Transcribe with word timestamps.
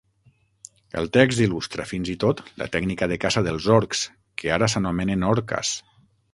El 1.01 1.09
text 1.17 1.43
il·lustra, 1.45 1.85
fins 1.91 2.09
i 2.15 2.15
tot, 2.25 2.41
la 2.63 2.69
tècnica 2.77 3.09
de 3.13 3.19
caça 3.27 3.45
dels 3.51 3.69
orcs, 3.79 4.03
que 4.43 4.53
ara 4.59 4.73
s'anomenen 4.77 5.31
orcas. 5.37 5.79